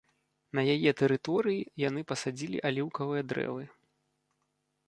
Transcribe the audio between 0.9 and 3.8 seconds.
тэрыторыі яны пасадзілі аліўкавыя дрэвы.